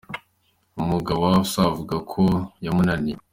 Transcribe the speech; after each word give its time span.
Umugabo 0.81 1.19
wa 1.25 1.33
Afsa 1.41 1.59
avuga 1.71 1.95
ko 2.11 2.23
yamunaniye. 2.65 3.17